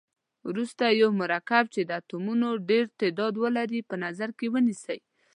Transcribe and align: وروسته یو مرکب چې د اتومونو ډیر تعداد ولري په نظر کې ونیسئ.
وروسته 0.49 0.83
یو 1.01 1.09
مرکب 1.21 1.63
چې 1.73 1.81
د 1.85 1.91
اتومونو 1.99 2.47
ډیر 2.69 2.85
تعداد 2.99 3.33
ولري 3.43 3.79
په 3.89 3.95
نظر 4.03 4.29
کې 4.37 4.47
ونیسئ. 4.53 4.99